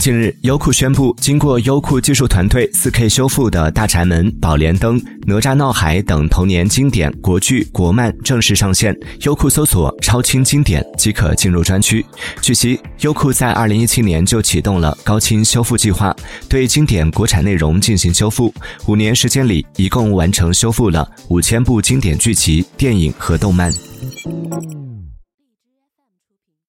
[0.00, 8.98] 近日，优酷宣布，经过优酷技术团队 4K 修复的《大宅门》《宝莲灯》《哪吒闹海》等童年经典国剧国漫正式上线。
[9.24, 12.02] 优酷搜索“超清经典”即可进入专区。
[12.40, 16.16] 据悉，优酷在2017年就启动了高清修复计划，
[16.48, 18.50] 对经典国产内容进行修复。
[18.86, 23.70] 五年时间里，一共完成修复了五千部经典剧集、电影和动漫。